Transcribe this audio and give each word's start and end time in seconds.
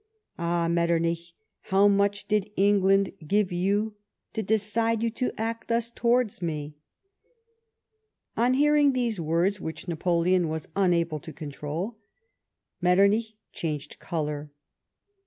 Aii! 0.39 0.67
Metternicli, 0.73 1.33
how 1.65 1.87
mucii 1.87 2.27
did 2.27 2.49
England 2.57 3.11
give 3.27 3.51
you 3.51 3.97
to 4.33 4.41
decide 4.41 5.03
you 5.03 5.11
to 5.11 5.31
act 5.39 5.67
thus 5.67 5.91
towards 5.91 6.41
me?" 6.41 6.73
On 8.35 8.55
hearing 8.55 8.93
these 8.93 9.19
words, 9.21 9.61
which 9.61 9.87
Napoleon 9.87 10.49
was 10.49 10.69
unable 10.75 11.19
to 11.19 11.31
control, 11.31 11.99
Metternich 12.81 13.35
changed 13.53 13.99
colour. 13.99 14.49